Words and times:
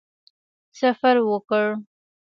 سفر 0.79 1.15
وکړ. 1.29 1.65